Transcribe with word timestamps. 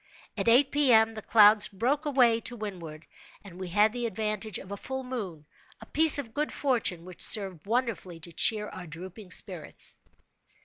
At 0.35 0.47
eight 0.47 0.71
P. 0.71 0.91
M., 0.91 1.13
the 1.13 1.21
clouds 1.21 1.67
broke 1.67 2.05
away 2.07 2.39
to 2.41 2.55
windward, 2.55 3.05
and 3.43 3.59
we 3.59 3.67
had 3.67 3.93
the 3.93 4.07
advantage 4.07 4.57
of 4.57 4.71
a 4.71 4.75
full 4.75 5.03
moon—a 5.03 5.85
piece 5.85 6.17
of 6.17 6.33
good 6.33 6.51
fortune 6.51 7.05
which 7.05 7.21
served 7.23 7.67
wonderfully 7.67 8.19
to 8.21 8.31
cheer 8.31 8.67
our 8.69 8.87
drooping 8.87 9.29
spirits. 9.29 9.97